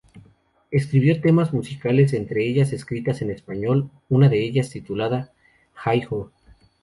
[0.71, 5.31] Escribió temas musicales entre ellas escritas en español, una de ellas titulada
[5.75, 6.31] "Jai Ho".